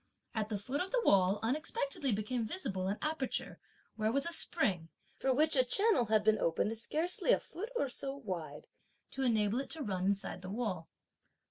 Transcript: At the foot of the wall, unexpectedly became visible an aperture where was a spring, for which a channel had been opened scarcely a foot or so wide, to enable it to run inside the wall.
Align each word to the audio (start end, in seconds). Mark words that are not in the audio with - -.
At 0.33 0.49
the 0.49 0.57
foot 0.57 0.81
of 0.81 0.89
the 0.89 1.03
wall, 1.05 1.37
unexpectedly 1.43 2.11
became 2.11 2.43
visible 2.43 2.87
an 2.87 2.97
aperture 3.03 3.59
where 3.97 4.11
was 4.11 4.25
a 4.25 4.33
spring, 4.33 4.89
for 5.15 5.31
which 5.31 5.55
a 5.55 5.63
channel 5.63 6.05
had 6.05 6.23
been 6.23 6.39
opened 6.39 6.75
scarcely 6.75 7.31
a 7.31 7.39
foot 7.39 7.69
or 7.75 7.87
so 7.87 8.15
wide, 8.15 8.65
to 9.11 9.21
enable 9.21 9.59
it 9.59 9.69
to 9.69 9.83
run 9.83 10.07
inside 10.07 10.41
the 10.41 10.49
wall. 10.49 10.89